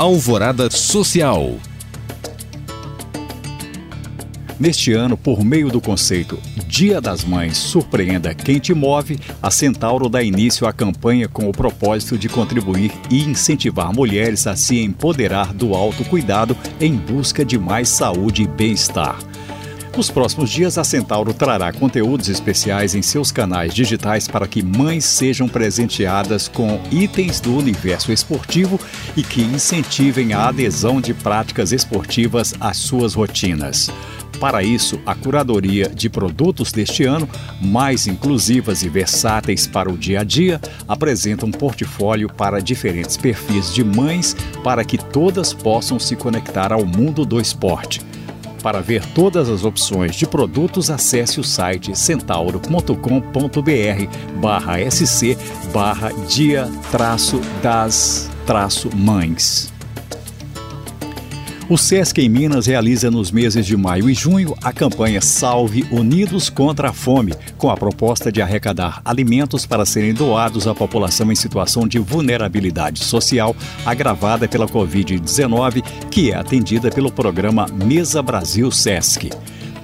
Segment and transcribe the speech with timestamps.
[0.00, 1.58] Alvorada Social.
[4.58, 10.08] Neste ano, por meio do conceito Dia das Mães Surpreenda Quem Te Move, a Centauro
[10.08, 15.52] dá início à campanha com o propósito de contribuir e incentivar mulheres a se empoderar
[15.52, 19.18] do autocuidado em busca de mais saúde e bem-estar.
[19.96, 25.04] Nos próximos dias, a Centauro trará conteúdos especiais em seus canais digitais para que mães
[25.04, 28.80] sejam presenteadas com itens do universo esportivo
[29.16, 33.90] e que incentivem a adesão de práticas esportivas às suas rotinas.
[34.38, 37.28] Para isso, a curadoria de produtos deste ano,
[37.60, 43.74] mais inclusivas e versáteis para o dia a dia, apresenta um portfólio para diferentes perfis
[43.74, 44.34] de mães
[44.64, 48.09] para que todas possam se conectar ao mundo do esporte.
[48.62, 52.90] Para ver todas as opções de produtos, acesse o site centauro.com.br
[54.40, 55.36] barra sc
[55.72, 59.72] barra dia traço das traço mães.
[61.70, 66.50] O SESC em Minas realiza nos meses de maio e junho a campanha Salve Unidos
[66.50, 71.36] contra a Fome, com a proposta de arrecadar alimentos para serem doados à população em
[71.36, 73.54] situação de vulnerabilidade social
[73.86, 79.30] agravada pela Covid-19, que é atendida pelo programa Mesa Brasil SESC.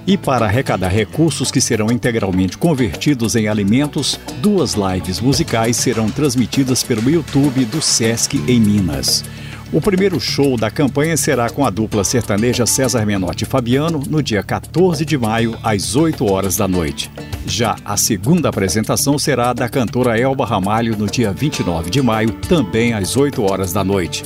[0.05, 6.83] E para arrecadar recursos que serão integralmente convertidos em alimentos, duas lives musicais serão transmitidas
[6.83, 9.23] pelo YouTube do SESC em Minas.
[9.71, 14.23] O primeiro show da campanha será com a dupla sertaneja César Menotti e Fabiano no
[14.23, 17.11] dia 14 de maio, às 8 horas da noite.
[17.45, 22.93] Já a segunda apresentação será da cantora Elba Ramalho no dia 29 de maio, também
[22.93, 24.23] às 8 horas da noite.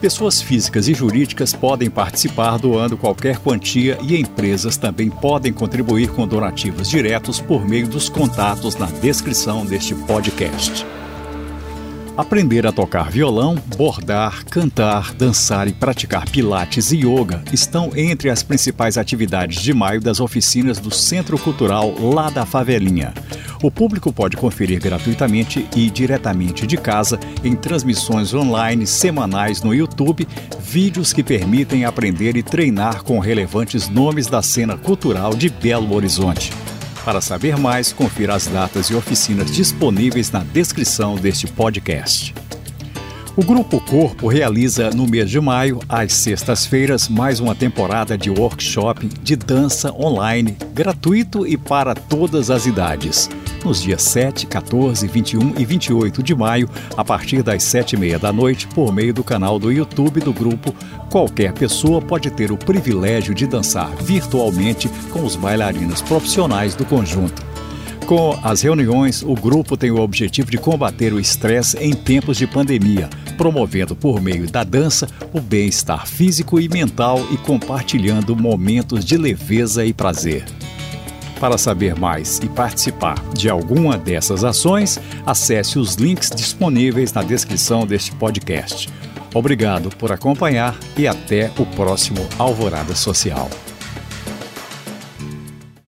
[0.00, 6.26] Pessoas físicas e jurídicas podem participar doando qualquer quantia e empresas também podem contribuir com
[6.26, 10.86] donativos diretos por meio dos contatos na descrição deste podcast.
[12.18, 18.42] Aprender a tocar violão, bordar, cantar, dançar e praticar pilates e yoga estão entre as
[18.42, 23.14] principais atividades de maio das oficinas do Centro Cultural lá da Favelinha.
[23.62, 30.26] O público pode conferir gratuitamente e diretamente de casa em transmissões online semanais no YouTube,
[30.60, 36.50] vídeos que permitem aprender e treinar com relevantes nomes da cena cultural de Belo Horizonte.
[37.08, 42.34] Para saber mais, confira as datas e oficinas disponíveis na descrição deste podcast.
[43.38, 49.06] O Grupo Corpo realiza no mês de maio, às sextas-feiras, mais uma temporada de workshop
[49.22, 53.30] de dança online, gratuito e para todas as idades
[53.64, 58.18] nos dias 7, 14, 21 e 28 de maio, a partir das 7 e meia
[58.18, 60.74] da noite, por meio do canal do YouTube do grupo.
[61.08, 67.57] Qualquer pessoa pode ter o privilégio de dançar virtualmente com os bailarinos profissionais do conjunto.
[68.08, 72.46] Com as reuniões, o grupo tem o objetivo de combater o estresse em tempos de
[72.46, 79.18] pandemia, promovendo por meio da dança o bem-estar físico e mental e compartilhando momentos de
[79.18, 80.46] leveza e prazer.
[81.38, 87.86] Para saber mais e participar de alguma dessas ações, acesse os links disponíveis na descrição
[87.86, 88.88] deste podcast.
[89.34, 93.50] Obrigado por acompanhar e até o próximo Alvorada Social.